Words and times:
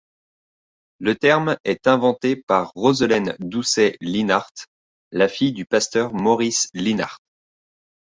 Le 0.97 1.13
terme 1.15 1.57
est 1.63 1.85
inventé 1.85 2.35
par 2.35 2.71
Roselène 2.73 3.35
Dousset-Leenhardt, 3.39 4.65
la 5.11 5.27
fille 5.27 5.53
du 5.53 5.67
pasteur 5.67 6.11
Maurice 6.15 6.69
Leenhardt. 6.73 7.19